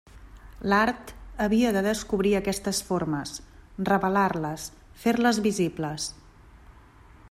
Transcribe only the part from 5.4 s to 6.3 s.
visibles.